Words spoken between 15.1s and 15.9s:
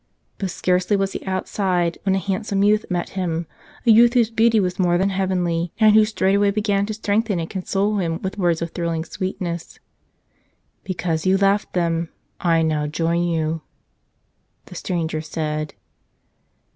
said.